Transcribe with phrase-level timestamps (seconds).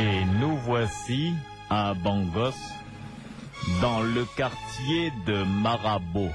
[0.00, 1.34] Et nous voici
[1.68, 2.56] à Bangos,
[3.82, 6.30] dans le quartier de Marabo.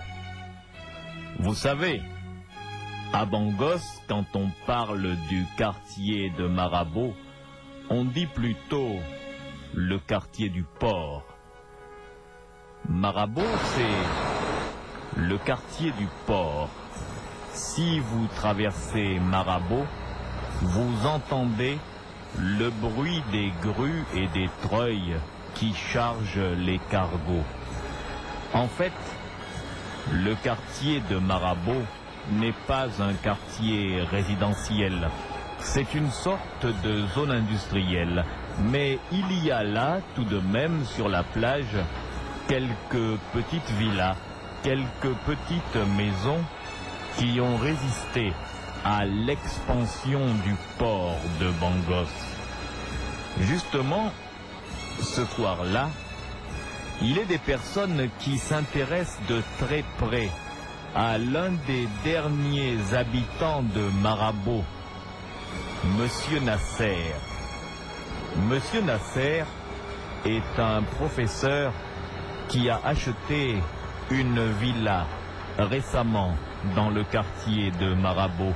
[1.39, 1.99] Vous savez,
[3.11, 7.15] à Bangos, quand on parle du quartier de Marabo,
[7.89, 8.99] on dit plutôt
[9.73, 11.23] le quartier du port.
[12.87, 13.41] Marabo,
[13.73, 16.69] c'est le quartier du port.
[17.51, 19.87] Si vous traversez Marabo,
[20.61, 21.79] vous entendez
[22.39, 25.15] le bruit des grues et des treuils
[25.53, 27.45] qui chargent les cargos.
[28.53, 28.93] En fait,
[30.11, 31.81] le quartier de Marabo
[32.31, 35.09] n'est pas un quartier résidentiel.
[35.59, 38.23] C'est une sorte de zone industrielle.
[38.59, 41.75] Mais il y a là, tout de même, sur la plage,
[42.47, 44.15] quelques petites villas,
[44.63, 46.43] quelques petites maisons
[47.17, 48.33] qui ont résisté
[48.83, 52.34] à l'expansion du port de Bangos.
[53.41, 54.11] Justement,
[55.01, 55.89] ce soir-là,
[57.01, 60.29] il est des personnes qui s'intéressent de très près
[60.95, 64.63] à l'un des derniers habitants de Marabo,
[65.97, 67.13] Monsieur Nasser.
[68.49, 69.43] Monsieur Nasser
[70.25, 71.73] est un professeur
[72.47, 73.61] qui a acheté
[74.11, 75.05] une villa
[75.59, 76.35] récemment
[76.75, 78.53] dans le quartier de Marabo.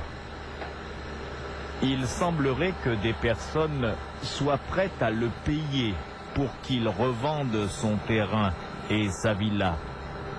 [1.82, 5.94] Il semblerait que des personnes soient prêtes à le payer
[6.34, 8.52] pour qu'il revende son terrain
[8.90, 9.76] et sa villa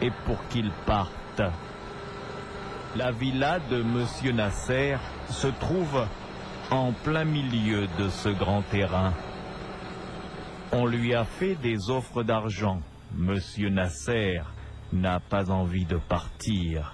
[0.01, 1.41] et pour qu'il parte.
[2.95, 4.97] La villa de Monsieur Nasser
[5.29, 6.05] se trouve
[6.69, 9.13] en plein milieu de ce grand terrain.
[10.71, 12.81] On lui a fait des offres d'argent.
[13.15, 14.41] Monsieur Nasser
[14.93, 16.93] n'a pas envie de partir.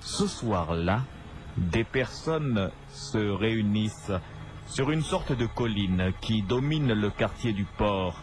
[0.00, 1.00] Ce soir-là,
[1.56, 4.12] des personnes se réunissent
[4.66, 8.22] sur une sorte de colline qui domine le quartier du port.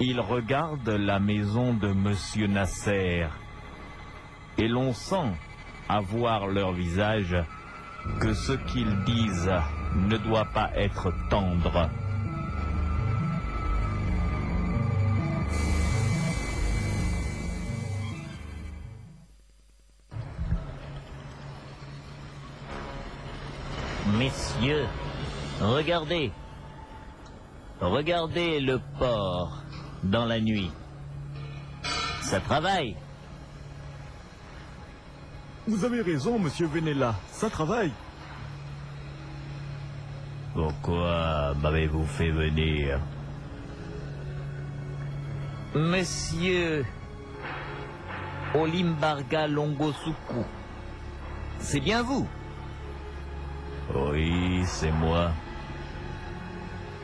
[0.00, 3.26] Ils regardent la maison de Monsieur Nasser
[4.58, 5.32] et l'on sent,
[5.88, 7.36] à voir leur visage,
[8.20, 9.52] que ce qu'ils disent
[9.96, 11.88] ne doit pas être tendre.
[24.24, 24.86] Messieurs,
[25.60, 26.32] regardez.
[27.78, 29.62] Regardez le port
[30.02, 30.70] dans la nuit.
[32.22, 32.96] Ça travaille.
[35.68, 37.14] Vous avez raison, monsieur Venella.
[37.32, 37.92] Ça travaille.
[40.54, 43.00] Pourquoi m'avez-vous fait venir?
[45.74, 46.86] Monsieur
[48.54, 50.44] Olimbarga Longosuku.
[51.58, 52.26] C'est bien vous?
[53.92, 55.30] Oui, c'est moi.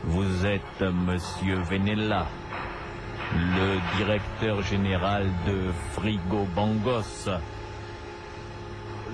[0.03, 2.25] Vous êtes monsieur Venella,
[3.35, 7.29] le directeur général de Frigo Bangos,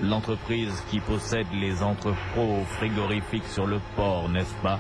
[0.02, 4.80] l'entreprise qui possède les entrepôts frigorifiques sur le port, n'est-ce pas?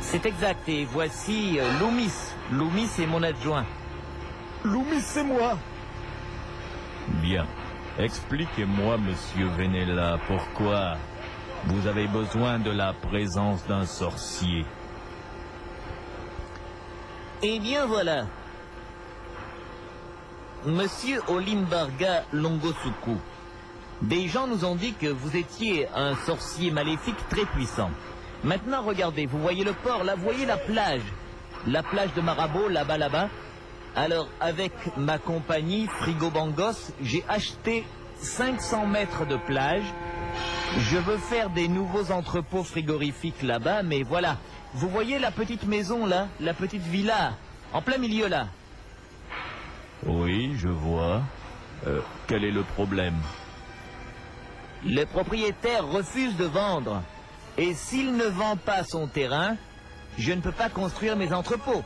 [0.00, 0.68] C'est exact.
[0.68, 2.12] Et voici euh, Loomis.
[2.52, 3.66] Loomis est mon adjoint.
[4.64, 5.58] Loomis, c'est moi.
[7.08, 7.44] Bien.
[7.98, 10.98] Expliquez-moi, monsieur Venella, pourquoi
[11.64, 14.66] vous avez besoin de la présence d'un sorcier.
[17.42, 18.26] Eh bien voilà.
[20.66, 23.16] Monsieur Olimbarga Longosuku,
[24.02, 27.90] des gens nous ont dit que vous étiez un sorcier maléfique très puissant.
[28.44, 31.02] Maintenant, regardez, vous voyez le port, là, vous voyez la plage.
[31.66, 33.30] La plage de Marabo, là-bas, là-bas.
[33.96, 37.82] Alors, avec ma compagnie Frigo Bangos, j'ai acheté
[38.18, 39.84] 500 mètres de plage.
[40.76, 44.36] Je veux faire des nouveaux entrepôts frigorifiques là-bas, mais voilà.
[44.74, 47.38] Vous voyez la petite maison là, la petite villa,
[47.72, 48.48] en plein milieu là.
[50.04, 51.22] Oui, je vois.
[51.86, 53.16] Euh, quel est le problème?
[54.84, 57.02] Le propriétaire refuse de vendre.
[57.56, 59.56] Et s'il ne vend pas son terrain,
[60.18, 61.82] je ne peux pas construire mes entrepôts.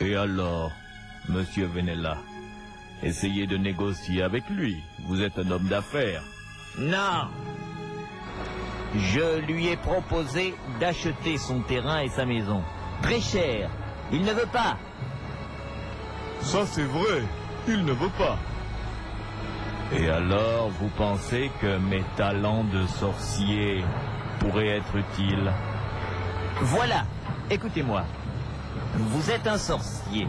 [0.00, 0.72] Et alors,
[1.28, 2.16] monsieur Venella
[3.02, 4.82] Essayez de négocier avec lui.
[5.06, 6.22] Vous êtes un homme d'affaires.
[6.78, 7.28] Non.
[8.96, 12.62] Je lui ai proposé d'acheter son terrain et sa maison.
[13.02, 13.70] Très cher.
[14.10, 14.78] Il ne veut pas.
[16.40, 17.22] Ça, c'est vrai.
[17.68, 18.38] Il ne veut pas.
[19.92, 23.84] Et alors, vous pensez que mes talents de sorcier
[24.38, 25.52] pourraient être utiles?
[26.62, 27.04] Voilà.
[27.50, 28.04] Écoutez-moi.
[28.96, 30.26] Vous êtes un sorcier.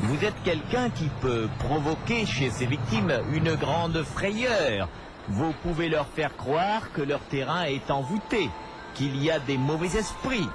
[0.00, 4.88] Vous êtes quelqu'un qui peut provoquer chez ses victimes une grande frayeur.
[5.28, 8.50] Vous pouvez leur faire croire que leur terrain est envoûté.
[8.94, 10.48] qu'il y a des mauvais esprits.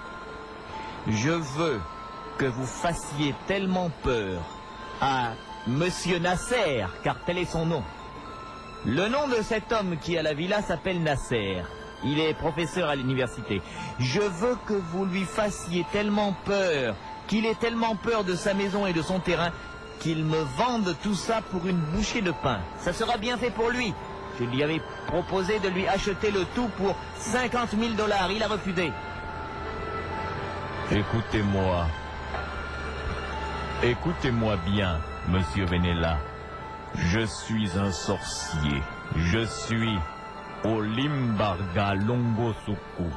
[1.07, 1.79] Je veux
[2.37, 4.41] que vous fassiez tellement peur
[5.01, 5.31] à
[5.67, 7.83] Monsieur Nasser, car tel est son nom.
[8.85, 11.63] Le nom de cet homme qui a la villa s'appelle Nasser.
[12.03, 13.61] Il est professeur à l'université.
[13.99, 16.95] Je veux que vous lui fassiez tellement peur,
[17.27, 19.51] qu'il ait tellement peur de sa maison et de son terrain,
[19.99, 22.59] qu'il me vende tout ça pour une bouchée de pain.
[22.79, 23.93] Ça sera bien fait pour lui.
[24.39, 28.29] Je lui avais proposé de lui acheter le tout pour 50 000 dollars.
[28.31, 28.91] Il a refusé.
[30.91, 31.87] Écoutez-moi.
[33.81, 34.99] Écoutez-moi bien,
[35.29, 36.17] monsieur Venella.
[36.95, 38.81] Je suis un sorcier.
[39.15, 39.97] Je suis
[40.63, 43.09] Olimbarga Longosuku.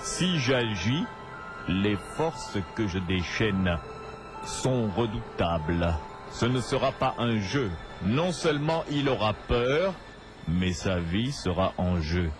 [0.00, 1.04] Si j'agis,
[1.68, 3.78] les forces que je déchaîne
[4.44, 5.94] sont redoutables.
[6.30, 7.70] Ce ne sera pas un jeu.
[8.04, 9.94] Non seulement il aura peur,
[10.46, 12.30] mais sa vie sera en jeu.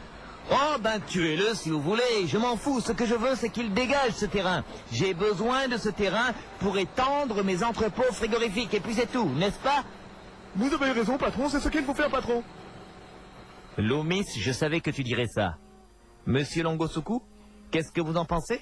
[0.51, 3.75] Oh ben tuez-le si vous voulez, je m'en fous, ce que je veux c'est qu'il
[3.75, 4.65] dégage ce terrain.
[4.91, 9.59] J'ai besoin de ce terrain pour étendre mes entrepôts frigorifiques et puis c'est tout, n'est-ce
[9.59, 9.85] pas?
[10.57, 12.43] Vous avez raison, patron, c'est ce qu'il faut faire, patron.
[13.79, 15.57] Loomis, je savais que tu dirais ça.
[16.27, 17.23] Monsieur Longosuku,
[17.71, 18.61] qu'est-ce que vous en pensez?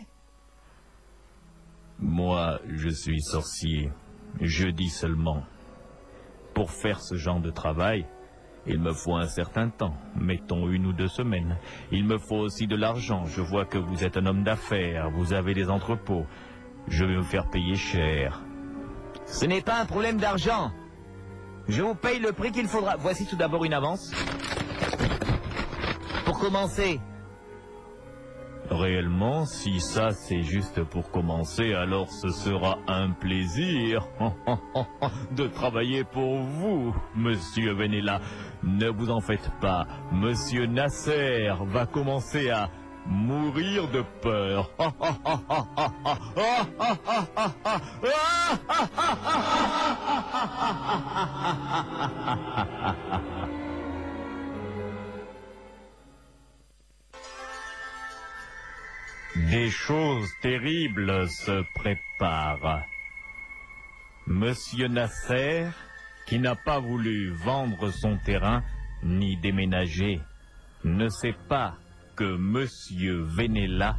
[1.99, 3.91] Moi, je suis sorcier.
[4.43, 5.43] Je dis seulement.
[6.53, 8.07] Pour faire ce genre de travail,
[8.67, 11.57] il me faut un certain temps, mettons une ou deux semaines.
[11.93, 13.25] Il me faut aussi de l'argent.
[13.25, 16.27] Je vois que vous êtes un homme d'affaires, vous avez des entrepôts.
[16.89, 18.43] Je vais me faire payer cher.
[19.25, 20.73] Ce n'est pas un problème d'argent.
[21.69, 22.97] Je vous paye le prix qu'il faudra.
[22.97, 24.13] Voici tout d'abord une avance.
[26.41, 27.01] Commencer,
[28.71, 34.07] Réellement, si ça c'est juste pour commencer, alors ce sera un plaisir
[35.31, 38.21] de travailler pour vous, monsieur Venella.
[38.65, 42.69] Ne vous en faites pas, monsieur Nasser va commencer à
[43.07, 44.71] mourir de peur.
[59.37, 62.87] Des choses terribles se préparent.
[64.27, 65.67] Monsieur Nasser,
[66.27, 68.63] qui n'a pas voulu vendre son terrain
[69.03, 70.21] ni déménager,
[70.85, 71.75] ne sait pas
[72.17, 73.99] que Monsieur Venella,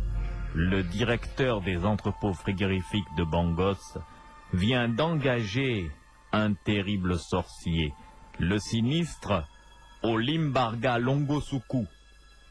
[0.56, 4.00] le directeur des entrepôts frigorifiques de Bangos,
[4.54, 5.92] vient d'engager
[6.32, 7.94] un terrible sorcier,
[8.40, 9.44] le sinistre
[10.02, 11.86] Olimbarga Longosuku.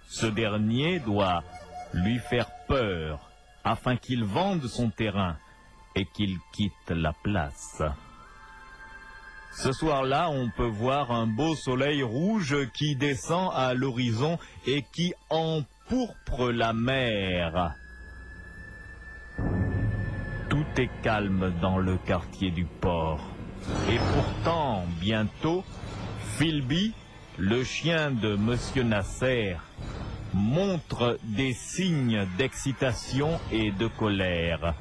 [0.09, 1.43] Ce dernier doit
[1.97, 3.31] lui faire peur
[3.65, 5.37] afin qu'il vende son terrain
[5.95, 7.83] et qu'il quitte la place.
[9.53, 15.15] Ce soir-là, on peut voir un beau soleil rouge qui descend à l'horizon et qui
[15.31, 17.75] empourpre la mer.
[20.51, 23.21] Tout est calme dans le quartier du port.
[23.91, 25.65] Et pourtant, bientôt,
[26.37, 26.93] Philby,
[27.39, 29.57] le chien de Monsieur Nasser,
[30.35, 34.75] montre des signes d'excitation et de colère.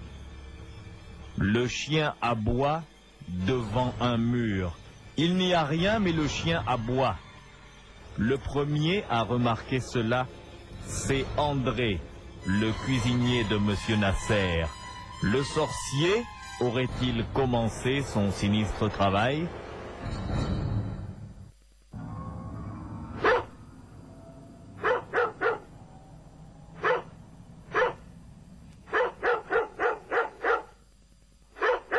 [1.37, 2.83] Le chien aboie
[3.27, 4.77] devant un mur.
[5.17, 7.17] Il n'y a rien mais le chien aboie.
[8.17, 10.27] Le premier à remarquer cela,
[10.85, 11.99] c'est André,
[12.45, 14.65] le cuisinier de Monsieur Nasser.
[15.21, 16.23] Le sorcier
[16.59, 19.47] aurait-il commencé son sinistre travail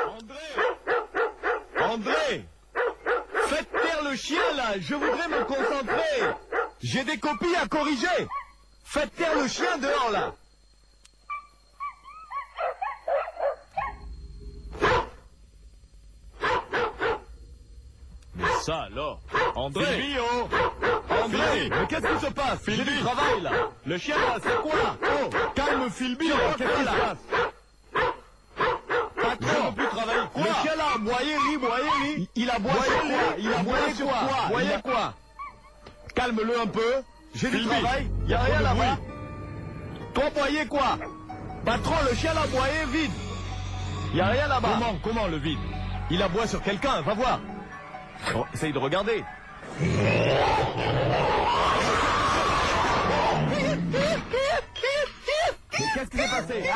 [0.05, 0.37] André
[1.83, 2.45] André
[3.47, 6.35] Faites taire le chien, là Je voudrais me concentrer
[6.83, 8.29] J'ai des copies à corriger.
[8.85, 10.35] Faites taire le chien dehors, là.
[18.35, 19.21] Mais ça alors.
[19.55, 19.85] André.
[19.87, 20.49] Philby, oh.
[21.25, 21.71] André.
[21.71, 22.59] Mais qu'est-ce qui se passe?
[22.67, 23.51] J'ai du travail, là.
[23.87, 25.31] Le chien, là, c'est quoi Oh.
[25.55, 27.19] Calme, Philby, là Qu'est-ce qui se passe?
[29.41, 30.21] Veux plus travailler.
[30.33, 33.35] Quoi Le chien, là, aboyé, lui, boyé, lui Il a aboyé quoi?
[33.39, 34.49] Il a aboyé sur quoi?
[34.49, 35.15] Boyé quoi
[36.17, 37.03] Calme-le un peu.
[37.35, 38.11] J'ai du travail.
[38.27, 38.99] Il a rien là-bas.
[40.15, 40.99] Toi, boyé quoi?
[41.65, 43.11] Patron, le chien l'a boyé vide.
[44.15, 44.69] Il a rien là-bas.
[44.79, 45.59] Comment Comment le vide?
[46.11, 47.41] Il aboie sur quelqu'un, va voir.
[48.55, 49.23] Essaye de regarder.
[55.79, 56.71] Mais qu'est-ce qui s'est passé?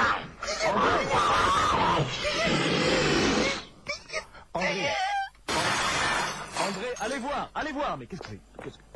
[4.54, 4.88] André
[6.68, 8.62] André, allez voir, allez voir Mais qu'est-ce que c'est?
[8.62, 8.89] Que-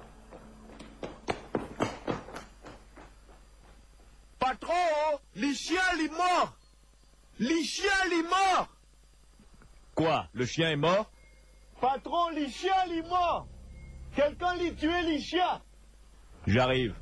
[4.45, 6.55] Patron, les chiens, les morts
[7.39, 8.69] Les chiens, les morts
[9.95, 11.11] Quoi Le chien est mort?
[11.81, 13.47] Patron, les chiens, les morts
[14.15, 15.63] Quelqu'un les tué, les chiens
[16.47, 16.95] J'arrive.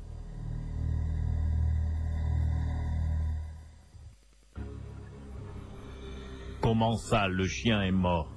[6.61, 8.31] Comment ça, le chien est mort?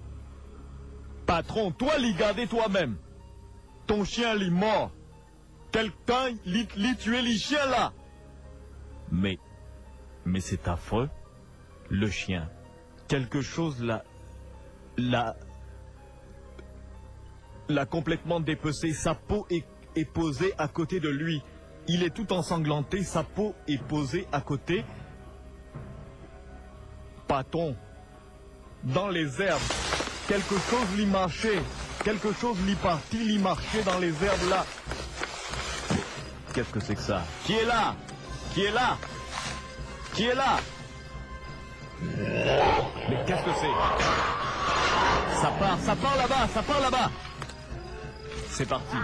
[1.26, 2.96] Patron, toi, l'y garder toi-même.
[3.86, 4.90] Ton chien, l'y mort.
[5.70, 7.92] Quelqu'un l'y tué, les chiens, là.
[9.10, 9.38] Mais,
[10.24, 11.08] mais c'est affreux.
[11.88, 12.48] Le chien.
[13.08, 14.04] Quelque chose l'a,
[14.96, 15.36] l'a,
[17.68, 18.92] l'a complètement dépecé.
[18.92, 19.64] Sa peau est,
[20.12, 21.42] posée à côté de lui.
[21.88, 23.02] Il est tout ensanglanté.
[23.02, 24.84] Sa peau est posée à côté.
[27.28, 27.76] Patron,
[28.84, 29.60] dans les herbes,
[30.28, 31.62] quelque chose l'y marchait.
[32.04, 34.64] Quelque chose l'y partit, l'y marchait dans les herbes là.
[36.54, 37.22] Qu'est-ce que c'est que ça?
[37.44, 37.96] Qui est là?
[38.56, 38.96] Qui est là?
[40.14, 40.56] Qui est là?
[42.00, 43.74] Mais qu'est-ce que c'est?
[45.42, 47.10] Ça part, ça part là-bas, ça part là-bas.
[48.48, 48.96] C'est parti.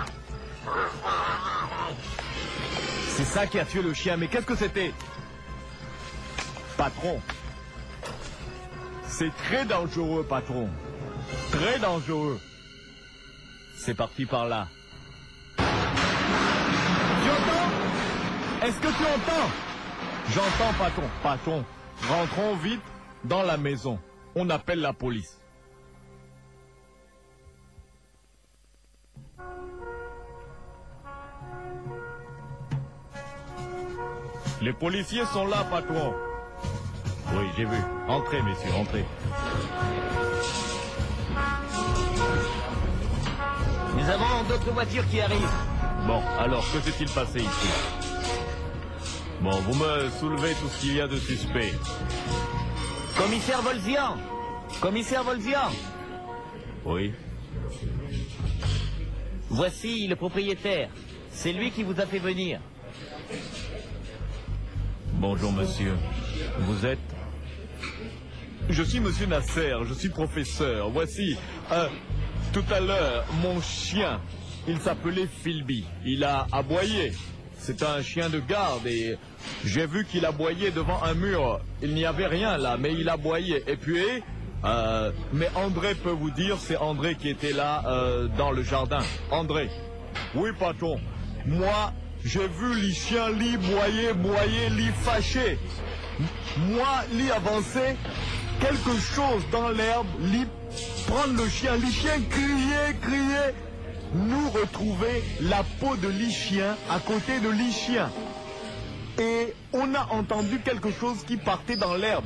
[3.10, 4.94] C'est ça qui a tué le chien, mais qu'est-ce que c'était?
[6.78, 7.20] Patron.
[9.06, 10.70] C'est très dangereux, patron.
[11.50, 12.40] Très dangereux.
[13.76, 14.68] C'est parti par là.
[15.58, 15.64] Tu
[17.28, 17.91] entends
[18.64, 19.50] Est-ce que tu entends?
[20.30, 21.02] J'entends, patron.
[21.22, 21.64] Patron,
[22.08, 22.80] rentrons vite
[23.24, 23.98] dans la maison.
[24.36, 25.36] On appelle la police.
[34.60, 36.14] Les policiers sont là, patron.
[37.34, 37.78] Oui, j'ai vu.
[38.06, 39.04] Entrez, messieurs, entrez.
[43.96, 45.48] Nous avons d'autres voitures qui arrivent.
[46.06, 48.01] Bon, alors, que s'est-il passé ici?
[49.42, 51.72] Bon, vous me soulevez tout ce qu'il y a de suspect.
[53.16, 54.16] Commissaire Volzian
[54.80, 55.68] Commissaire Volzian
[56.84, 57.12] Oui
[59.48, 60.90] Voici le propriétaire.
[61.32, 62.60] C'est lui qui vous a fait venir.
[65.14, 65.94] Bonjour, monsieur.
[66.60, 66.98] Vous êtes?
[68.68, 70.88] Je suis monsieur Nasser, je suis professeur.
[70.90, 71.36] Voici,
[71.72, 71.88] euh,
[72.52, 74.20] tout à l'heure, mon chien.
[74.68, 75.84] Il s'appelait Philby.
[76.04, 77.12] Il a aboyé.
[77.64, 79.16] C'est un chien de garde et
[79.64, 81.60] j'ai vu qu'il aboyait devant un mur.
[81.80, 83.62] Il n'y avait rien là, mais il aboyait.
[83.68, 84.02] Et puis,
[84.64, 88.98] euh, mais André peut vous dire, c'est André qui était là euh, dans le jardin.
[89.30, 89.70] André.
[90.34, 90.98] Oui, patron.
[91.46, 91.92] Moi,
[92.24, 95.56] j'ai vu les chiens li boyer, boyer, li fâcher.
[96.56, 97.94] Moi, li avancer,
[98.60, 100.46] quelque chose dans l'herbe, li
[101.06, 103.54] prendre le chien, li chien crier, crier.
[104.14, 108.10] Nous retrouver la peau de li chien à côté de li chien.
[109.18, 112.24] Et on a entendu quelque chose qui partait dans l'herbe.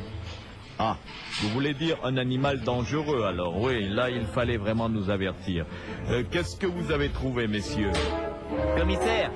[0.78, 0.96] Ah,
[1.40, 5.64] vous voulez dire un animal dangereux alors Oui, là il fallait vraiment nous avertir.
[6.10, 7.92] Euh, Qu'est-ce que vous avez trouvé, messieurs?
[8.76, 9.30] Commissaire,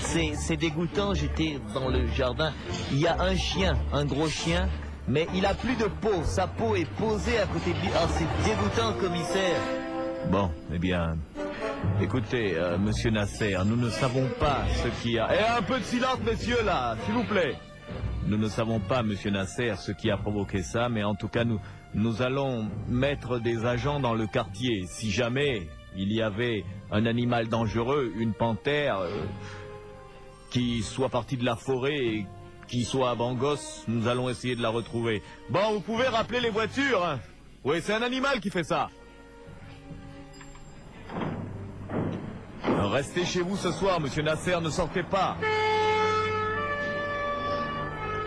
[0.00, 2.52] c'est c'est dégoûtant, j'étais dans le jardin.
[2.92, 4.68] Il y a un chien, un gros chien,
[5.08, 6.22] mais il a plus de peau.
[6.24, 7.88] Sa peau est posée à côté de lui.
[7.94, 9.60] Ah, c'est dégoûtant, commissaire.
[10.30, 11.16] Bon, eh bien,
[12.00, 15.34] écoutez, euh, monsieur Nasser, nous ne savons pas ce qui a...
[15.34, 17.54] Et un peu de silence, messieurs, là, s'il vous plaît.
[18.26, 21.44] Nous ne savons pas, monsieur Nasser, ce qui a provoqué ça, mais en tout cas,
[21.44, 21.60] nous,
[21.94, 24.84] nous allons mettre des agents dans le quartier.
[24.86, 29.24] Si jamais il y avait un animal dangereux, une panthère, euh,
[30.50, 32.26] qui soit partie de la forêt et
[32.68, 35.22] qui soit à Bangos, nous allons essayer de la retrouver.
[35.50, 37.04] Bon, vous pouvez rappeler les voitures.
[37.04, 37.20] hein.
[37.64, 38.88] Oui, c'est un animal qui fait ça.
[42.62, 45.36] Restez chez vous ce soir, monsieur Nasser, ne sortez pas.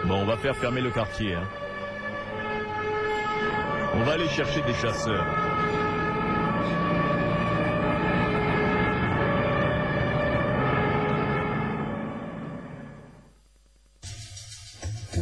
[0.06, 1.34] Bon, on va faire fermer le quartier.
[1.36, 1.44] hein.
[3.96, 5.26] On va aller chercher des chasseurs.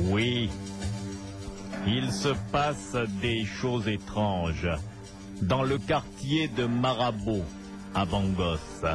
[0.10, 0.50] Oui,
[1.88, 4.70] il se passe des choses étranges
[5.42, 7.44] dans le quartier de Marabout,
[7.98, 8.86] à Bangos.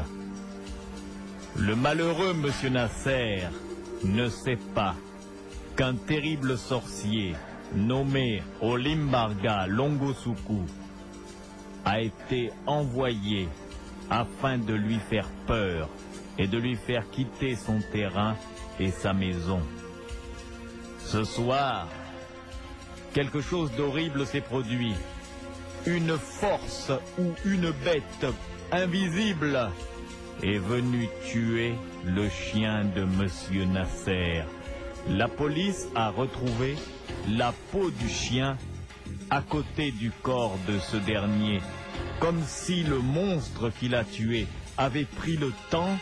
[1.57, 3.49] Le malheureux monsieur Nasser
[4.05, 4.95] ne sait pas
[5.77, 7.35] qu'un terrible sorcier
[7.75, 10.63] nommé Olimbarga Longosuku
[11.85, 13.49] a été envoyé
[14.09, 15.89] afin de lui faire peur
[16.39, 18.37] et de lui faire quitter son terrain
[18.79, 19.63] et sa maison.
[21.01, 21.89] Ce soir,
[23.13, 24.95] quelque chose d'horrible s'est produit.
[25.87, 28.27] Une force ou une bête
[28.73, 29.71] invisible
[30.43, 31.75] est venue tuer
[32.07, 34.43] le chien de Monsieur Nasser.
[35.11, 36.77] La police a retrouvé
[37.29, 38.57] la peau du chien
[39.31, 41.61] à côté du corps de ce dernier,
[42.19, 44.47] comme si le monstre qui l'a tué
[44.79, 45.99] avait pris le temps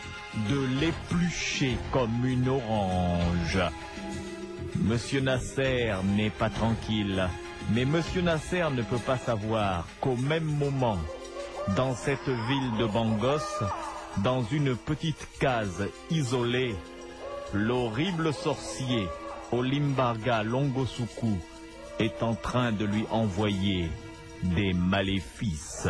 [0.49, 3.59] de l'éplucher comme une orange.
[4.77, 7.27] Monsieur Nasser n'est pas tranquille,
[7.73, 10.97] mais Monsieur Nasser ne peut pas savoir qu'au même moment,
[11.69, 13.63] dans cette ville de Bangos,
[14.23, 16.75] dans une petite case isolée,
[17.53, 19.07] l'horrible sorcier
[19.51, 21.37] Olimbarga Longosuku
[21.99, 23.89] est en train de lui envoyer
[24.43, 25.87] des maléfices.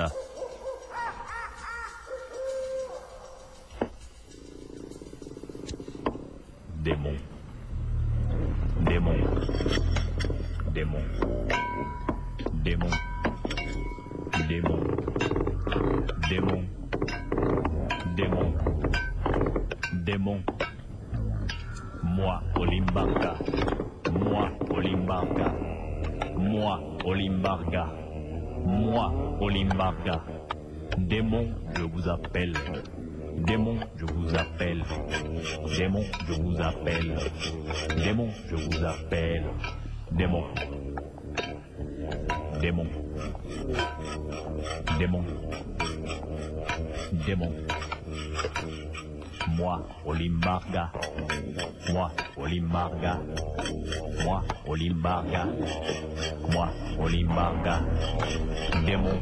[58.86, 59.22] Démon.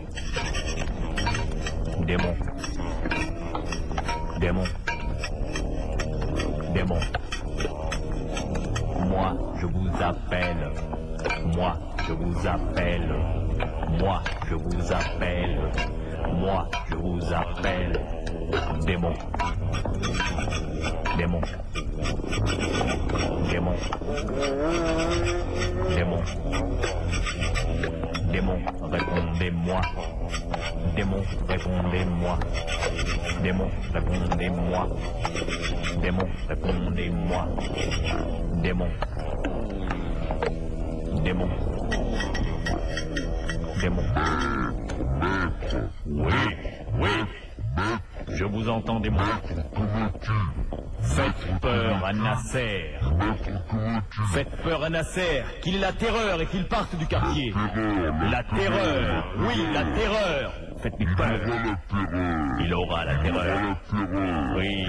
[2.06, 2.36] Démon.
[4.40, 4.64] Démon.
[6.74, 7.00] Démon.
[9.08, 10.72] Moi, je vous appelle.
[11.56, 11.78] Moi,
[12.08, 13.16] je vous appelle.
[14.00, 15.60] Moi, je vous appelle.
[16.34, 18.00] Moi, je vous appelle.
[18.86, 19.14] Démon.
[21.18, 21.42] Démon.
[23.52, 23.76] Démon.
[25.96, 26.24] Démon.
[28.32, 28.60] Démon,
[28.92, 29.82] répondez-moi.
[30.96, 32.40] Démon, répondez-moi.
[33.44, 34.88] Démon, répondez-moi.
[36.02, 37.48] Démon, répondez-moi.
[38.62, 38.88] Démon.
[41.24, 41.50] Démon.
[43.82, 44.04] Démon.
[46.06, 46.34] Oui,
[47.00, 47.10] oui.
[48.28, 49.20] Je vous entends, démon.
[51.02, 53.00] Faites peur à Nasser.
[54.34, 57.54] Faites peur à Nasser, qu'il ait la terreur et qu'il parte du quartier.
[58.32, 60.54] La terreur, oui, la terreur.
[60.82, 61.42] Faites-lui peur.
[62.62, 63.78] Il aura la terreur.
[64.56, 64.88] Oui.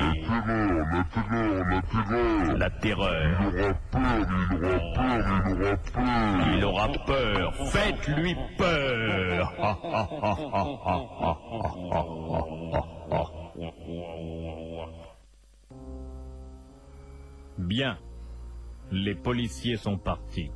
[2.56, 3.40] La terreur.
[6.54, 7.54] Il aura peur.
[7.72, 9.52] Faites-lui peur.
[17.60, 17.98] Bien.
[18.90, 20.50] Les policiers sont partis.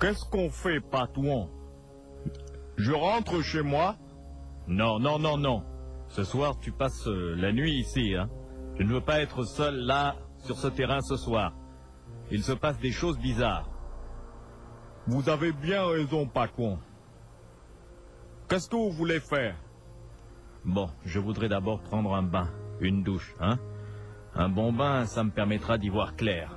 [0.00, 1.48] Qu'est-ce qu'on fait, Patouan?
[2.76, 3.96] Je rentre chez moi?
[4.66, 5.62] Non, non, non, non.
[6.08, 8.14] Ce soir, tu passes euh, la nuit ici.
[8.16, 8.28] Hein.
[8.76, 11.52] Je ne veux pas être seul là, sur ce terrain ce soir.
[12.30, 13.70] Il se passe des choses bizarres.
[15.06, 16.78] Vous avez bien raison, Patouan.
[18.48, 19.56] Qu'est-ce que vous voulez faire?
[20.64, 23.58] Bon, je voudrais d'abord prendre un bain, une douche, hein
[24.34, 26.56] Un bon bain, ça me permettra d'y voir clair.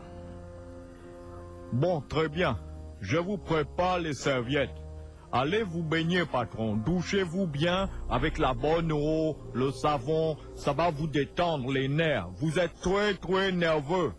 [1.71, 2.59] Bon, très bien.
[3.01, 4.83] Je vous prépare les serviettes.
[5.31, 6.75] Allez vous baigner, patron.
[6.77, 10.37] Douchez-vous bien avec la bonne eau, le savon.
[10.53, 12.29] Ça va vous détendre les nerfs.
[12.35, 14.13] Vous êtes très, très nerveux.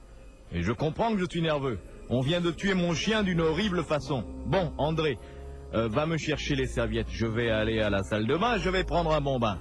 [0.50, 1.78] Et je comprends que je suis nerveux.
[2.10, 4.24] On vient de tuer mon chien d'une horrible façon.
[4.46, 5.18] Bon, André,
[5.74, 7.10] euh, va me chercher les serviettes.
[7.10, 9.60] Je vais aller à la salle de bain, je vais prendre un bon bain.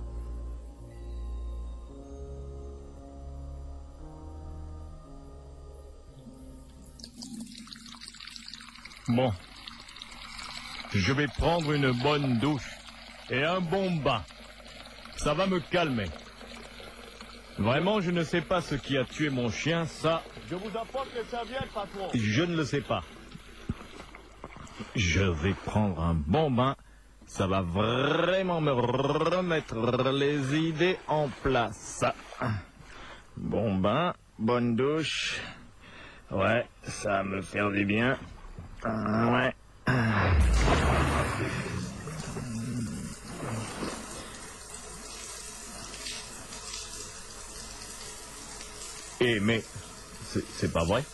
[9.08, 9.34] Bon.
[10.94, 12.70] Je vais prendre une bonne douche
[13.30, 14.24] et un bon bain.
[15.18, 16.10] Ça va me calmer.
[17.58, 21.10] Vraiment, je ne sais pas ce qui a tué mon chien, ça, Je vous apporte
[21.16, 22.10] les serviettes, patron.
[22.14, 23.04] je ne le sais pas.
[24.96, 26.76] Je vais prendre un bon bain.
[27.26, 32.04] Ça va vraiment me remettre les idées en place.
[33.38, 35.40] Bon bain, bonne douche.
[36.32, 38.18] Ouais, ça va me faire du bien.
[38.86, 39.54] Ouais.
[49.22, 49.64] Eh, mais
[50.60, 51.06] c'est pas vrai.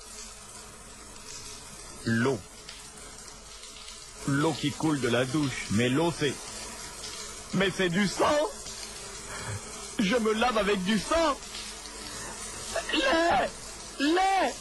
[2.05, 2.39] L'eau.
[4.27, 5.67] L'eau qui coule de la douche.
[5.71, 6.33] Mais l'eau, c'est...
[7.53, 8.25] Mais c'est du sang
[9.99, 11.37] Je me lave avec du sang
[12.93, 13.49] Lait
[13.99, 14.53] Lait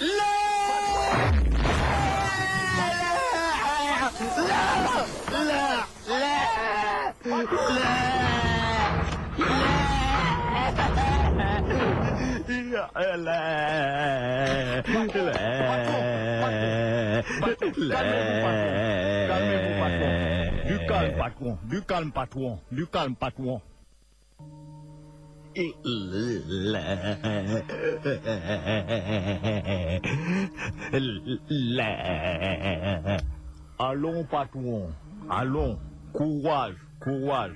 [0.00, 0.43] Calmez-vous,
[20.66, 21.58] Du calme, patron.
[21.68, 22.58] Du calme, patron.
[22.72, 23.60] Du calme, patron.
[33.78, 34.92] Allons, patron.
[35.30, 35.78] Allons.
[36.14, 37.54] Courage, courage.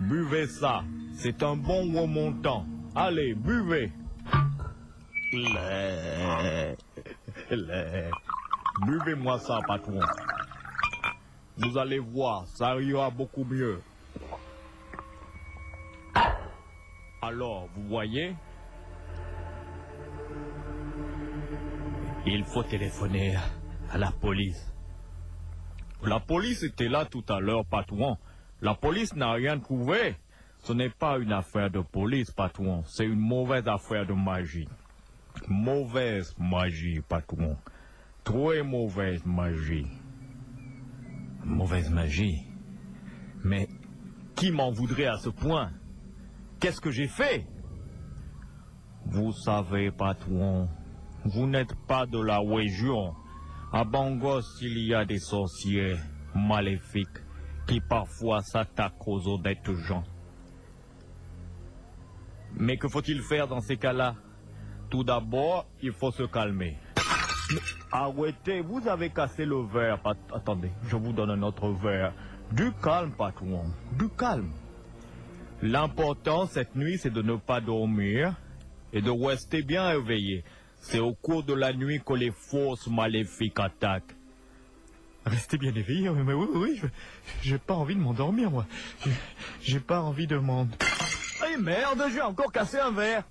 [0.00, 0.84] Buvez ça.
[1.14, 2.66] C'est un bon remontant.
[2.94, 3.90] Allez, buvez.
[8.86, 10.00] Buvez-moi ça, patron.
[11.56, 13.80] Vous allez voir, ça ira beaucoup mieux.
[17.22, 18.34] Alors, vous voyez?
[22.26, 23.36] Il faut téléphoner
[23.90, 24.66] à la police.
[26.02, 28.16] La police était là tout à l'heure, patron.
[28.62, 30.16] La police n'a rien trouvé.
[30.62, 32.82] Ce n'est pas une affaire de police, patron.
[32.84, 34.68] C'est une mauvaise affaire de magie.
[35.48, 37.56] Mauvaise magie, patron.
[38.22, 39.86] Très mauvaise magie.
[41.42, 42.44] Mauvaise magie.
[43.42, 43.66] Mais
[44.36, 45.70] qui m'en voudrait à ce point?
[46.60, 47.46] Qu'est-ce que j'ai fait?
[49.06, 50.68] Vous savez, patron,
[51.24, 53.14] vous n'êtes pas de la région.
[53.72, 55.96] À Bangos, il y a des sorciers
[56.34, 57.08] maléfiques
[57.66, 60.04] qui parfois s'attaquent aux honnêtes gens.
[62.54, 64.14] Mais que faut-il faire dans ces cas-là?
[64.88, 66.76] Tout d'abord, il faut se calmer.
[67.92, 70.00] Arrêtez, vous avez cassé le verre.
[70.32, 72.12] Attendez, je vous donne un autre verre.
[72.52, 73.64] Du calme, patron,
[73.96, 74.50] du calme.
[75.62, 78.34] L'important cette nuit, c'est de ne pas dormir
[78.92, 80.44] et de rester bien éveillé.
[80.76, 84.16] C'est au cours de la nuit que les forces maléfiques attaquent.
[85.26, 86.86] Restez bien éveillé, oui, mais oui, oui, je-
[87.42, 88.66] j'ai pas envie de m'endormir, moi.
[89.62, 90.66] J'ai- pas envie de m'en...
[91.52, 93.24] Eh merde, j'ai encore cassé un verre.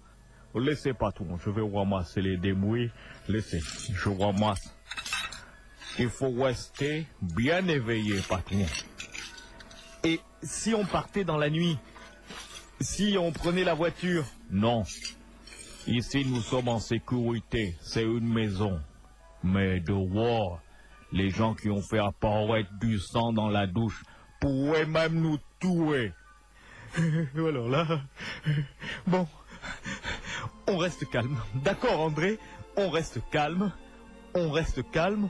[0.56, 2.90] Laissez, patron, je vais ramasser les débris.
[3.28, 3.60] Laissez,
[3.94, 4.74] je ramasse.
[5.98, 8.66] Il faut rester bien éveillé, patron.
[10.04, 11.78] Et si on partait dans la nuit?
[12.82, 14.26] Si on prenait la voiture?
[14.50, 14.84] Non.
[15.88, 17.76] Ici, nous sommes en sécurité.
[17.82, 18.80] C'est une maison.
[19.44, 20.62] Mais dehors,
[21.12, 24.04] les gens qui ont fait apparaître du sang dans la douche
[24.40, 26.14] pourraient même nous tuer.
[27.36, 27.86] Alors là...
[29.08, 29.28] Bon,
[30.68, 31.38] on reste calme.
[31.56, 32.40] D'accord, André
[32.78, 33.72] On reste calme.
[34.34, 35.30] On reste calme.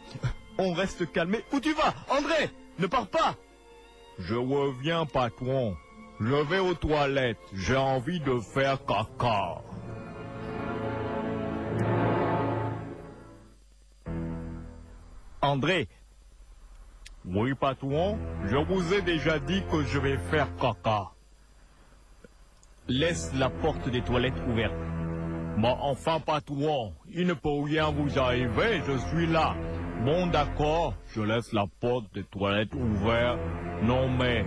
[0.58, 1.32] On reste calme.
[1.32, 2.50] Mais où tu vas André?
[2.78, 3.36] Ne pars pas
[4.20, 5.76] Je reviens, patron.
[6.20, 7.38] Je vais aux toilettes.
[7.54, 9.62] J'ai envie de faire caca.
[15.50, 15.88] André,
[17.26, 21.10] Oui, patron, je vous ai déjà dit que je vais faire caca.
[22.88, 24.76] laisse la porte des toilettes ouverte.
[25.58, 29.56] Mais enfin, patron, il ne peut rien vous arriver, je suis là.
[30.06, 33.40] Bon, d'accord, je laisse la porte des toilettes ouverte.
[33.82, 34.46] Non, mais,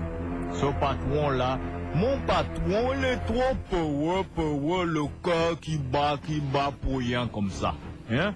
[0.53, 1.59] ce patron-là,
[1.97, 7.27] mon patron, il est trop peureux, peureux, le cœur qui bat, qui bat pour rien
[7.27, 7.75] comme ça.
[8.09, 8.35] Hein?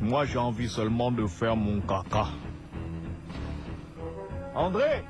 [0.00, 2.28] Moi, j'ai envie seulement de faire mon caca.
[4.54, 5.04] André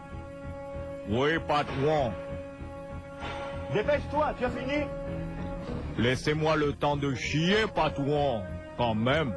[1.09, 2.13] Oui, patron,
[3.73, 4.85] Dépêche-toi, tu as fini
[6.01, 8.43] laissez-moi le temps de chier, patron,
[8.77, 9.35] quand même.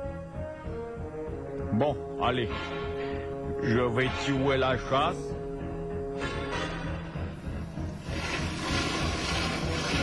[1.73, 2.49] Bon, allez,
[3.61, 5.17] je vais tuer la chasse.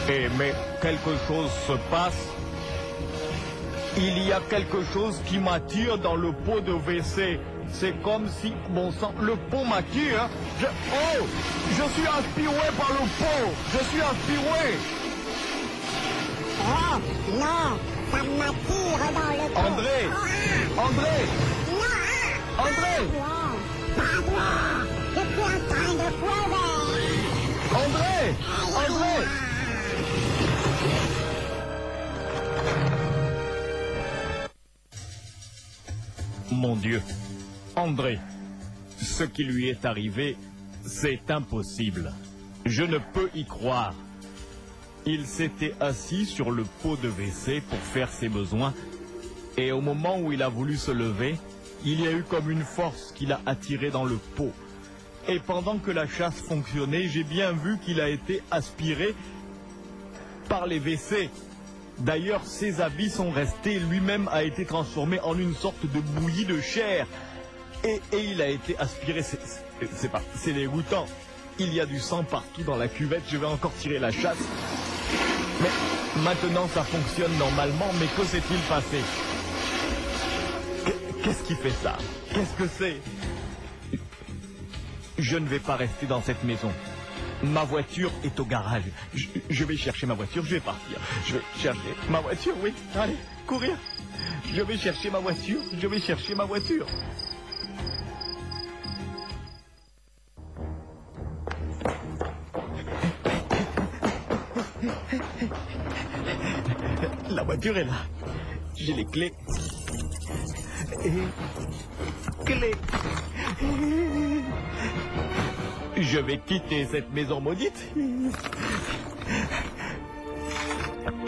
[0.08, 2.28] Et mais quelque chose se passe.
[3.96, 7.40] Il y a quelque chose qui m'attire dans le pot de WC.
[7.72, 10.28] C'est comme si, bon sang, le pot m'attire.
[10.60, 11.26] Je, oh,
[11.70, 13.52] je suis aspiré par le pot.
[13.72, 14.78] Je suis aspiré.
[16.62, 16.98] Oh,
[17.38, 17.78] non,
[18.10, 19.60] ça m'attire dans le pot.
[19.60, 19.98] André,
[20.76, 21.18] Ah, André,
[21.68, 21.86] non,
[22.58, 22.98] ah, André.
[25.12, 27.10] Je suis en train de pleurer.
[27.72, 28.34] André,
[28.76, 29.49] André.
[36.50, 37.00] Mon Dieu,
[37.76, 38.18] André,
[39.00, 40.36] ce qui lui est arrivé,
[40.84, 42.12] c'est impossible.
[42.66, 43.94] Je ne peux y croire.
[45.06, 48.74] Il s'était assis sur le pot de WC pour faire ses besoins,
[49.56, 51.36] et au moment où il a voulu se lever,
[51.84, 54.52] il y a eu comme une force qui l'a attiré dans le pot.
[55.28, 59.14] Et pendant que la chasse fonctionnait, j'ai bien vu qu'il a été aspiré
[60.48, 61.30] par les WC.
[62.00, 66.60] D'ailleurs, ses habits sont restés, lui-même a été transformé en une sorte de bouillie de
[66.60, 67.06] chair.
[67.84, 69.38] Et, il a été aspiré, c'est-
[70.36, 71.06] c'est dégoûtant.
[71.58, 74.36] Il y a du sang partout dans la cuvette, je vais encore tirer la chasse.
[75.62, 78.98] Mais maintenant ça fonctionne normalement, mais que s'est-il passé?
[80.86, 81.98] Qu- Qu'est-ce qui fait ça?
[82.32, 82.96] Qu'est-ce que c'est?
[85.18, 86.70] Je ne vais pas rester dans cette maison.
[87.42, 88.84] Ma voiture est au garage.
[89.48, 90.98] Je, vais chercher ma voiture, je vais partir.
[91.26, 92.72] Je vais chercher ma voiture, oui.
[92.94, 93.76] Allez, courir.
[94.54, 96.86] Je vais chercher ma voiture, je vais chercher ma voiture.
[107.30, 108.04] La voiture est là.
[108.76, 109.32] J'ai les clés.
[111.04, 111.10] Et...
[112.44, 112.74] Clés.
[116.00, 117.78] Je vais quitter cette maison maudite.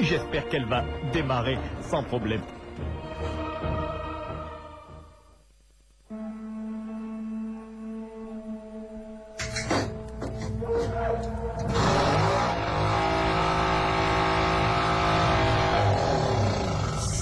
[0.00, 0.82] J'espère qu'elle va
[1.12, 2.40] démarrer sans problème.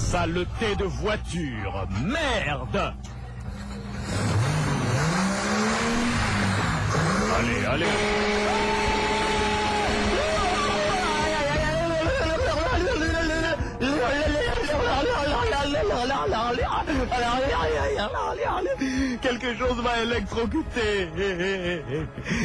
[0.09, 2.93] Saleté de voiture Merde
[7.71, 7.85] Allez,
[19.21, 21.07] Quelque chose m'a électrocuté.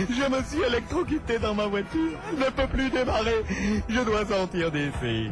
[0.08, 1.88] Je me suis électrocuté dans ma voiture.
[2.30, 3.42] Je ne peux plus démarrer.
[3.88, 5.30] Je dois sortir d'ici.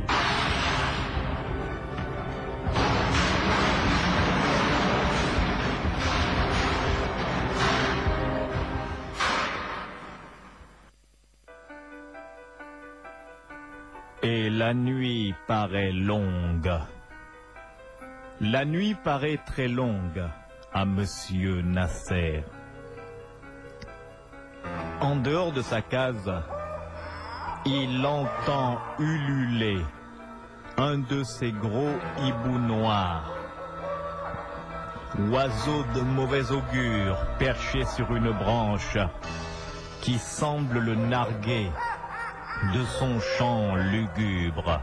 [14.65, 16.73] La nuit paraît longue.
[18.41, 20.25] La nuit paraît très longue
[20.73, 22.43] à Monsieur Nasser.
[25.03, 26.33] En dehors de sa case,
[27.67, 29.83] il entend ululer
[30.79, 33.35] un de ces gros hiboux noirs.
[35.31, 38.97] Oiseau de mauvais augure perché sur une branche
[40.01, 41.69] qui semble le narguer
[42.73, 44.81] de son chant lugubre.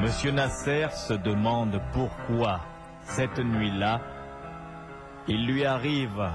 [0.00, 2.60] Monsieur Nasser se demande pourquoi,
[3.02, 4.00] cette nuit-là,
[5.28, 6.28] il lui arrive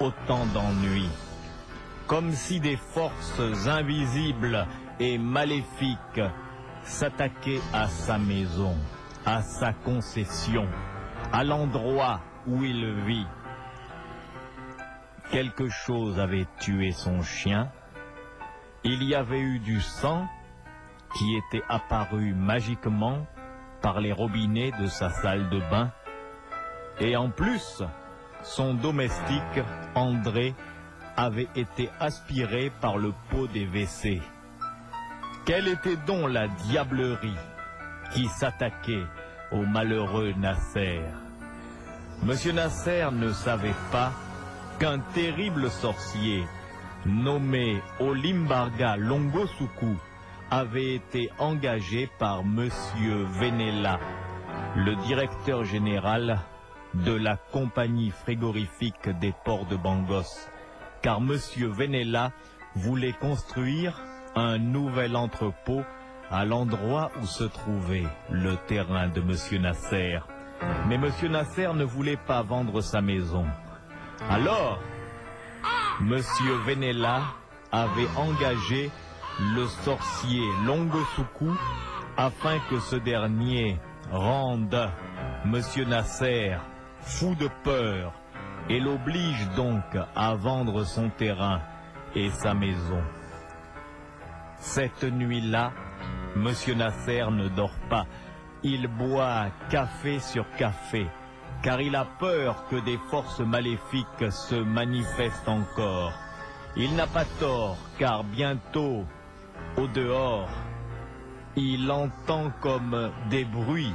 [0.00, 1.08] autant d'ennuis,
[2.06, 4.66] comme si des forces invisibles
[5.00, 6.20] et maléfiques
[6.82, 8.76] s'attaquaient à sa maison,
[9.24, 10.68] à sa concession,
[11.32, 13.26] à l'endroit où il vit.
[15.30, 17.70] Quelque chose avait tué son chien,
[18.84, 20.26] il y avait eu du sang
[21.16, 23.26] qui était apparu magiquement
[23.80, 25.90] par les robinets de sa salle de bain.
[27.00, 27.82] Et en plus,
[28.42, 29.62] son domestique,
[29.94, 30.54] André,
[31.16, 34.20] avait été aspiré par le pot des WC.
[35.46, 37.36] Quelle était donc la diablerie
[38.12, 39.04] qui s'attaquait
[39.52, 41.00] au malheureux Nasser?
[42.22, 44.12] Monsieur Nasser ne savait pas
[44.78, 46.44] qu'un terrible sorcier
[47.06, 49.96] nommé Olimbarga Longosuku
[50.50, 53.98] avait été engagé par Monsieur Venella,
[54.76, 56.38] le directeur général
[56.94, 60.48] de la compagnie frigorifique des ports de Bangos,
[61.02, 62.32] car Monsieur Venella
[62.74, 64.00] voulait construire
[64.36, 65.82] un nouvel entrepôt
[66.30, 70.18] à l'endroit où se trouvait le terrain de Monsieur Nasser.
[70.88, 73.46] Mais Monsieur Nasser ne voulait pas vendre sa maison.
[74.30, 74.78] Alors,
[76.00, 77.22] Monsieur Venella
[77.70, 78.90] avait engagé
[79.54, 81.50] le sorcier Longosuku
[82.16, 83.78] afin que ce dernier
[84.10, 84.90] rende
[85.44, 86.56] Monsieur Nasser
[87.00, 88.12] fou de peur
[88.68, 89.84] et l'oblige donc
[90.16, 91.60] à vendre son terrain
[92.14, 93.02] et sa maison.
[94.56, 95.72] Cette nuit-là,
[96.34, 98.06] Monsieur Nasser ne dort pas.
[98.62, 101.06] Il boit café sur café,
[101.64, 106.12] car il a peur que des forces maléfiques se manifestent encore.
[106.76, 109.06] Il n'a pas tort, car bientôt,
[109.78, 110.50] au dehors,
[111.56, 113.94] il entend comme des bruits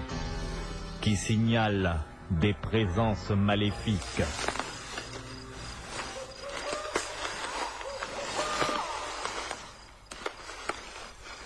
[1.00, 4.24] qui signalent des présences maléfiques.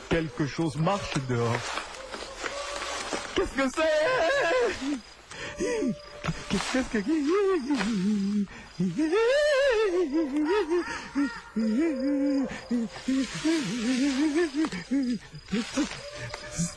[0.10, 1.58] Quelque chose marche dehors.
[3.36, 5.13] Qu'est-ce que c'est?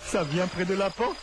[0.04, 1.16] Ça vient près de la porte.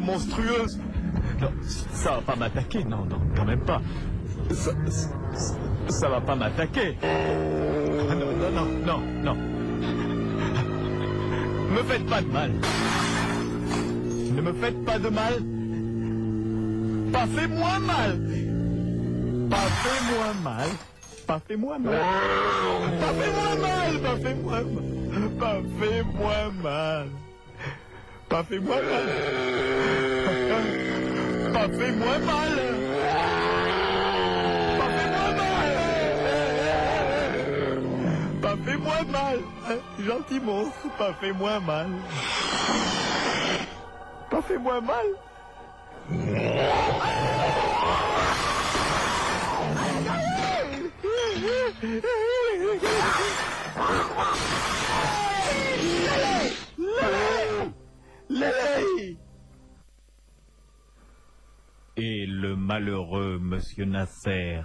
[0.00, 0.78] Monstrueuse.
[1.40, 1.50] Non,
[1.92, 3.80] ça va pas m'attaquer, non, non, quand même pas.
[4.50, 5.10] Ça, ça,
[5.88, 6.96] ça va pas m'attaquer.
[7.02, 9.36] Ah, Non, non, non, non, non.
[11.74, 12.50] Me faites pas de mal.
[14.34, 15.34] Ne me faites pas de mal.
[17.12, 18.20] Pas fait-moi mal.
[19.48, 20.68] Pas fait-moi mal.
[21.26, 22.00] Pas fait-moi mal.
[23.00, 24.00] Pas fait-moi mal.
[24.00, 25.30] Pas fait-moi mal.
[25.38, 27.08] Pas fait-moi mal.
[28.30, 29.06] Pas fait moins mal.
[31.52, 32.60] Pas fait moins mal.
[34.78, 35.74] Pas fait moins mal.
[38.40, 39.38] Pas fait moins mal.
[39.98, 41.88] Gentil monstre, pas fait moins mal.
[44.30, 45.06] Pas fait moins mal.
[61.96, 64.62] Et le malheureux monsieur Nasser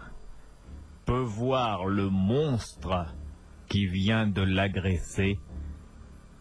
[1.05, 3.13] peut voir le monstre
[3.67, 5.39] qui vient de l'agresser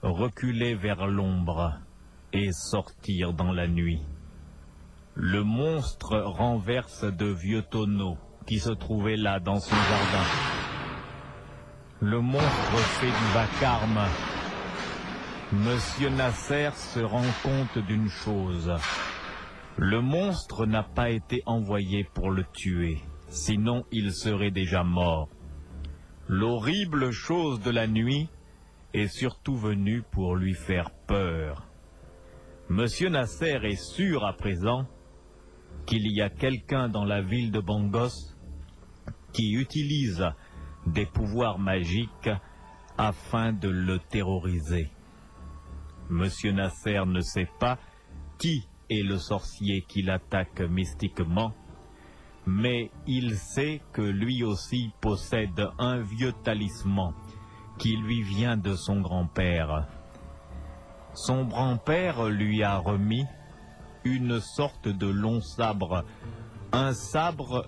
[0.02, 1.80] reculer vers l'ombre
[2.34, 4.02] et sortir dans la nuit.
[5.14, 10.26] Le monstre renverse de vieux tonneaux qui se trouvaient là dans son jardin.
[12.00, 14.33] Le monstre fait du vacarme.
[15.52, 18.72] Monsieur Nasser se rend compte d'une chose.
[19.76, 25.28] Le monstre n'a pas été envoyé pour le tuer, sinon il serait déjà mort.
[26.28, 28.28] L'horrible chose de la nuit
[28.94, 31.68] est surtout venue pour lui faire peur.
[32.70, 34.86] Monsieur Nasser est sûr à présent
[35.84, 38.34] qu'il y a quelqu'un dans la ville de Bangos
[39.34, 40.24] qui utilise
[40.86, 42.30] des pouvoirs magiques
[42.96, 44.93] afin de le terroriser.
[46.10, 47.78] Monsieur Nasser ne sait pas
[48.38, 51.52] qui est le sorcier qui l'attaque mystiquement,
[52.46, 57.14] mais il sait que lui aussi possède un vieux talisman
[57.78, 59.88] qui lui vient de son grand-père.
[61.14, 63.24] Son grand-père lui a remis
[64.04, 66.04] une sorte de long sabre,
[66.72, 67.66] un sabre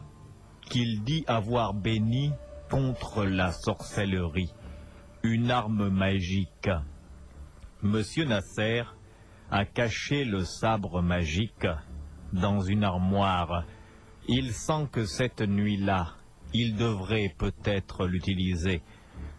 [0.68, 2.32] qu'il dit avoir béni
[2.70, 4.52] contre la sorcellerie,
[5.22, 6.68] une arme magique.
[7.82, 8.84] Monsieur Nasser
[9.50, 11.66] a caché le sabre magique
[12.32, 13.64] dans une armoire.
[14.28, 16.14] Il sent que cette nuit-là,
[16.54, 18.80] il devrait peut-être l'utiliser.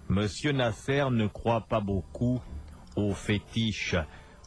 [0.07, 2.39] Monsieur Nasser ne croit pas beaucoup
[2.95, 3.95] aux fétiches,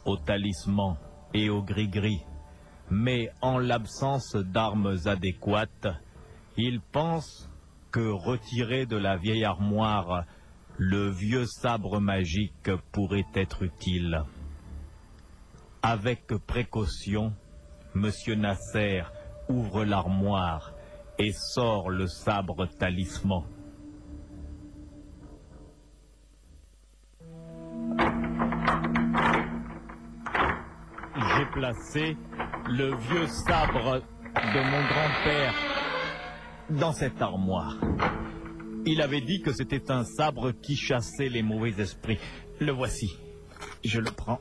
[0.05, 0.97] aux talismans
[1.33, 2.23] et aux gris-gris.
[2.89, 5.89] Mais en l'absence d'armes adéquates,
[6.55, 7.49] il pense
[7.91, 10.23] que retirer de la vieille armoire
[10.83, 14.23] le vieux sabre magique pourrait être utile.
[15.83, 17.33] Avec précaution,
[17.93, 19.03] Monsieur Nasser
[19.47, 20.73] ouvre l'armoire
[21.19, 23.43] et sort le sabre talisman.
[31.15, 32.17] J'ai placé
[32.69, 34.01] le vieux sabre
[34.33, 35.53] de mon grand-père
[36.71, 37.77] dans cette armoire.
[38.85, 42.17] Il avait dit que c'était un sabre qui chassait les mauvais esprits.
[42.59, 43.15] Le voici.
[43.83, 44.39] Je le prends.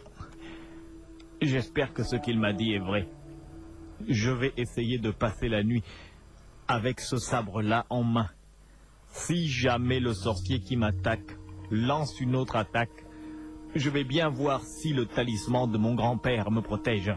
[1.43, 3.07] J'espère que ce qu'il m'a dit est vrai.
[4.09, 5.83] Je vais essayer de passer la nuit
[6.69, 8.31] avec ce sabre-là en main.
[9.09, 11.37] Si jamais le sorcier qui m'attaque
[11.71, 13.05] lance une autre attaque,
[13.75, 17.13] je vais bien voir si le talisman de mon grand-père me protège.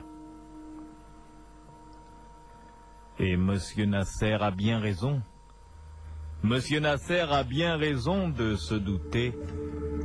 [3.17, 5.21] Et Monsieur Nasser a bien raison.
[6.43, 9.33] Monsieur Nasser a bien raison de se douter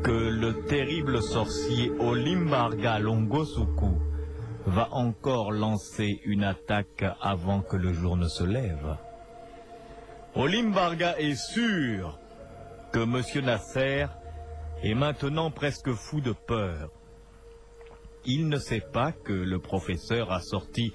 [0.04, 3.98] que le terrible sorcier Olimbarga Longosuku
[4.66, 8.96] va encore lancer une attaque avant que le jour ne se lève.
[10.36, 12.20] Olimbarga est sûr
[12.92, 14.06] que Monsieur Nasser
[14.84, 16.90] est maintenant presque fou de peur.
[18.24, 20.92] il ne sait pas que le professeur a sorti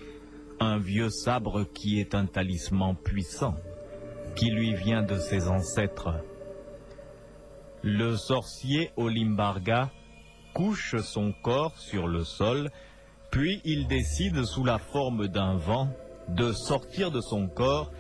[0.60, 3.56] un vieux sabre qui est un talisman puissant,
[4.36, 6.24] qui lui vient de ses ancêtres.
[7.84, 9.90] Le sorcier Olimbarga
[10.54, 12.70] couche son corps sur le sol,
[13.32, 15.90] puis il décide sous la forme d'un vent
[16.30, 17.92] de sortir de son corps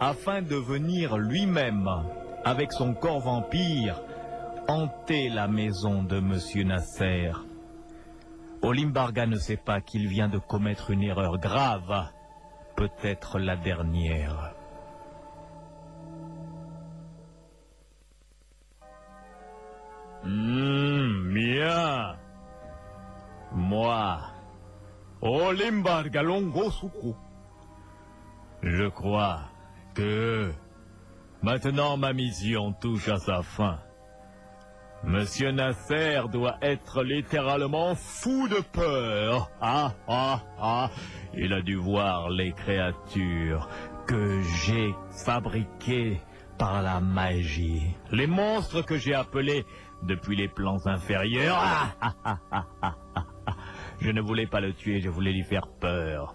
[0.00, 1.88] afin de venir lui-même,
[2.44, 4.00] avec son corps vampire,
[4.68, 7.30] hanter la maison de Monsieur Nasser.
[8.62, 12.08] Olimbarga ne sait pas qu'il vient de commettre une erreur grave,
[12.74, 14.55] peut-être la dernière.
[20.26, 22.16] Hum, bien.
[23.52, 24.18] Moi,
[25.22, 27.14] Olimbarga Longosuku.
[28.62, 29.42] Je crois
[29.94, 30.50] que
[31.42, 33.78] maintenant ma mission touche à sa fin.
[35.04, 39.48] Monsieur Nasser doit être littéralement fou de peur.
[39.60, 40.90] Ah, ah, ah.
[41.34, 43.68] Il a dû voir les créatures
[44.08, 44.92] que j'ai
[45.24, 46.20] fabriquées
[46.58, 47.94] par la magie.
[48.10, 49.64] Les monstres que j'ai appelés
[50.02, 51.62] depuis les plans inférieurs.
[54.00, 56.34] Je ne voulais pas le tuer, je voulais lui faire peur.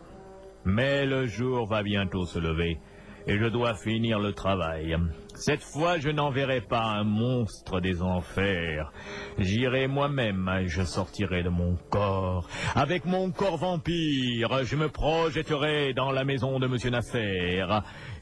[0.65, 2.79] Mais le jour va bientôt se lever
[3.27, 4.97] et je dois finir le travail.
[5.35, 8.91] Cette fois, je n'enverrai pas un monstre des enfers.
[9.37, 12.47] J'irai moi-même, je sortirai de mon corps.
[12.75, 17.63] Avec mon corps vampire, je me projetterai dans la maison de Monsieur Nasser.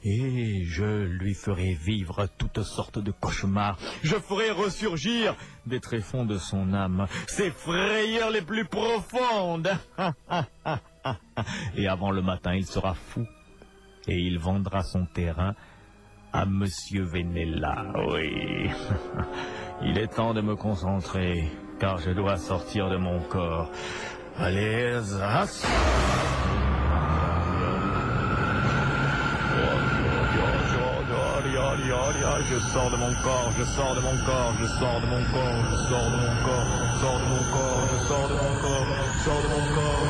[0.02, 3.78] Et je lui ferai vivre toutes sortes de cauchemars.
[4.02, 5.36] Je ferai ressurgir
[5.66, 9.70] des tréfonds de son âme, ses frayeurs les plus profondes.
[11.76, 13.26] Et avant le matin, il sera fou
[14.08, 15.54] et il vendra son terrain
[16.32, 17.86] à Monsieur Venella.
[18.08, 18.70] Oui.
[19.82, 23.70] Il est temps de me concentrer, car je dois sortir de mon corps.
[24.38, 25.66] Allez, Zas.
[32.50, 35.62] Je sors de mon corps, je sors de mon corps, je sors de mon corps,
[35.70, 38.86] je sors de mon corps, je sors de mon corps, je sors de mon corps,
[39.06, 40.09] je sors de mon corps,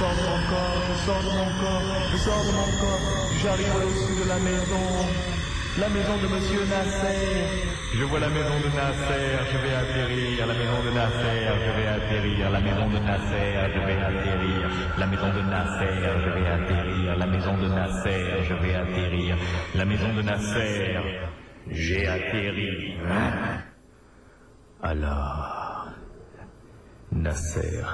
[0.00, 3.04] sors de mon corps, je sors de mon corps, je sors de mon corps,
[3.42, 4.86] j'arrive au-dessus de la maison,
[5.78, 7.20] la maison de Monsieur Nasser.
[7.98, 11.88] Je vois la maison de Nasser, je vais atterrir, la maison de Nasser, je vais
[11.98, 15.92] atterrir, la maison de Nasser, je vais atterrir, la maison de Nasser,
[16.24, 19.36] je vais atterrir, la maison de Nasser, je vais atterrir,
[19.74, 20.96] la maison de Nasser,
[21.68, 22.96] j'ai atterri.
[24.82, 25.88] Alors,
[27.12, 27.84] Nasser,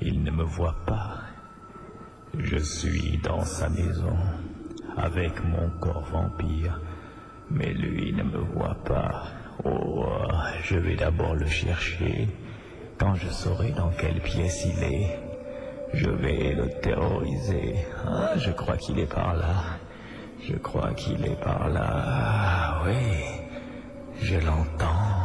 [0.00, 1.18] il ne me voit pas.
[2.38, 4.16] Je suis dans sa maison
[4.96, 6.80] avec mon corps vampire.
[7.50, 9.24] Mais lui ne me voit pas.
[9.64, 10.04] Oh,
[10.62, 12.28] je vais d'abord le chercher.
[12.98, 15.18] Quand je saurai dans quelle pièce il est,
[15.94, 17.76] je vais le terroriser.
[18.06, 19.78] Ah, je crois qu'il est par là.
[20.46, 22.82] Je crois qu'il est par là.
[22.86, 23.24] Oui,
[24.20, 25.16] je l'entends.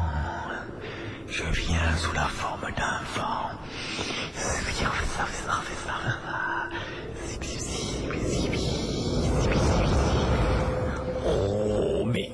[1.27, 3.52] Je viens sous la forme d'un vent.
[11.25, 12.31] Oh, mais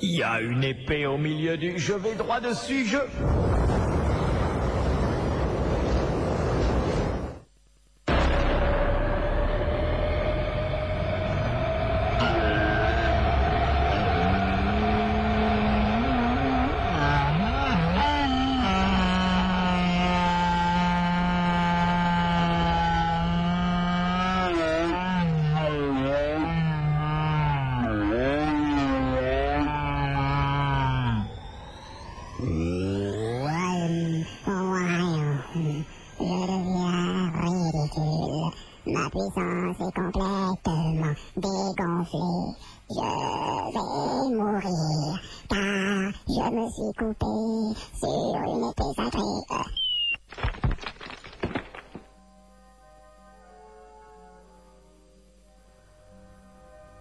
[0.00, 1.78] il y a une épée au milieu du...
[1.78, 2.98] Je vais droit dessus, je...
[32.38, 35.84] Royaume, royaume,
[36.18, 36.90] je deviens
[37.64, 38.52] ridicule.
[38.86, 40.54] Ma puissance est complètement
[41.36, 42.54] dégonflée.
[42.88, 43.00] Je
[43.72, 43.88] vais
[44.36, 45.60] mourir, car
[46.28, 46.65] je me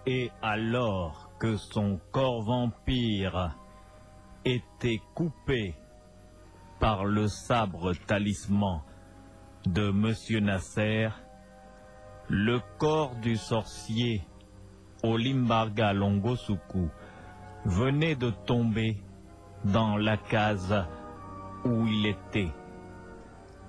[0.07, 3.57] Et alors que son corps vampire
[4.45, 5.75] était coupé
[6.79, 8.81] par le sabre talisman
[9.65, 11.09] de Monsieur Nasser,
[12.29, 14.21] le corps du sorcier
[15.03, 16.87] Olimbarga Longosuku
[17.65, 19.04] venait de tomber
[19.65, 20.85] dans la case
[21.63, 22.51] où il était.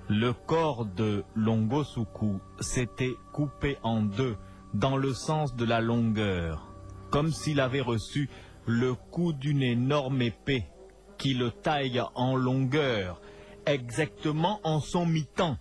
[0.07, 4.37] Le corps de Longosuku s'était coupé en deux
[4.73, 6.67] dans le sens de la longueur,
[7.09, 8.29] comme s'il avait reçu
[8.65, 10.65] le coup d'une énorme épée
[11.17, 13.19] qui le taille en longueur,
[13.65, 15.57] exactement en son mi-temps,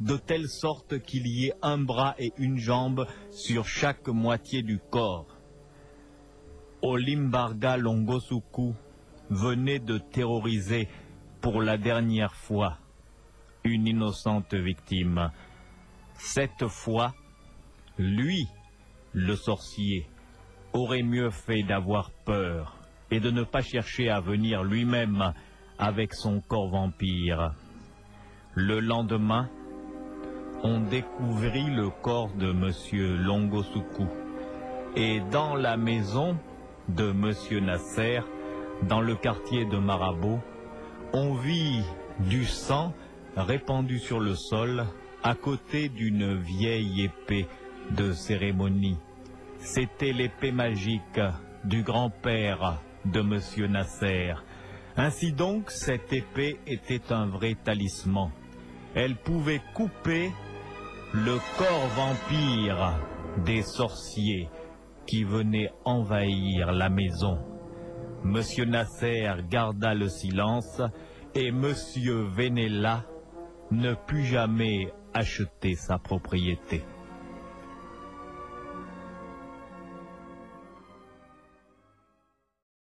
[0.00, 4.78] de telle sorte qu'il y ait un bras et une jambe sur chaque moitié du
[4.90, 5.28] corps.
[6.82, 8.74] Olimbarga Longosuku
[9.30, 10.88] venait de terroriser
[11.40, 12.78] pour la dernière fois
[13.64, 15.30] une innocente victime.
[16.14, 17.14] Cette fois,
[17.98, 18.46] lui,
[19.12, 20.06] le sorcier,
[20.72, 22.76] aurait mieux fait d'avoir peur
[23.10, 25.32] et de ne pas chercher à venir lui-même
[25.78, 27.54] avec son corps vampire.
[28.54, 29.48] Le lendemain,
[30.62, 33.22] on découvrit le corps de M.
[33.24, 34.06] Longosuku.
[34.96, 36.38] Et dans la maison
[36.88, 37.64] de M.
[37.64, 38.20] Nasser,
[38.82, 40.40] dans le quartier de Marabout,
[41.12, 41.82] on vit
[42.20, 42.92] du sang
[43.36, 44.86] répandu sur le sol
[45.22, 47.46] à côté d'une vieille épée
[47.90, 48.98] de cérémonie.
[49.58, 51.20] C'était l'épée magique
[51.64, 53.70] du grand-père de M.
[53.70, 54.34] Nasser.
[54.96, 58.30] Ainsi donc, cette épée était un vrai talisman.
[58.94, 60.30] Elle pouvait couper
[61.12, 62.98] le corps vampire
[63.44, 64.48] des sorciers
[65.06, 67.55] qui venaient envahir la maison.
[68.26, 70.82] Monsieur Nasser garda le silence
[71.34, 73.04] et Monsieur Venella
[73.70, 76.82] ne put jamais acheter sa propriété.